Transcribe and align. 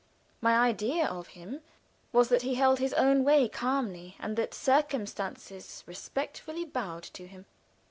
My 0.41 0.57
idea 0.57 1.05
of 1.07 1.27
him 1.27 1.61
was 2.11 2.29
that 2.29 2.41
he 2.41 2.55
held 2.55 2.79
his 2.79 2.91
own 2.95 3.23
way 3.23 3.47
calmly, 3.47 4.15
and 4.19 4.35
that 4.35 4.51
circumstances 4.55 5.83
respectfully 5.85 6.65
bowed 6.65 7.03
to 7.03 7.27
him. 7.27 7.45